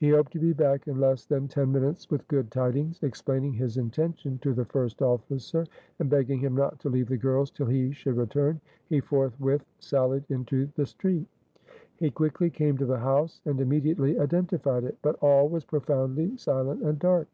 [0.00, 3.00] He hoped to be back in less than ten minutes with good tidings.
[3.04, 5.64] Explaining his intention to the first officer,
[6.00, 10.24] and begging him not to leave the girls till he should return, he forthwith sallied
[10.28, 11.28] into the street.
[11.94, 14.98] He quickly came to the house, and immediately identified it.
[15.00, 17.28] But all was profoundly silent and dark.